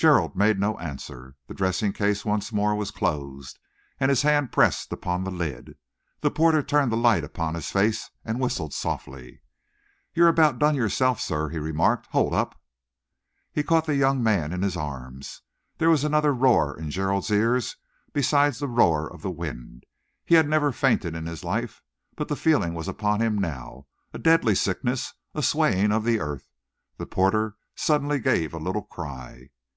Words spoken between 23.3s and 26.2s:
now a deadly sickness, a swaying of the